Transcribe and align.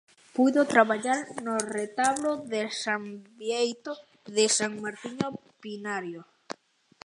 Puido 0.35 0.61
traballar 0.73 1.21
no 1.45 1.55
retablo 1.77 2.31
de 2.51 2.61
San 2.83 3.03
Bieito 3.39 3.91
de 4.35 4.45
San 4.57 4.73
Martiño 4.83 5.29
Pinario. 5.61 6.21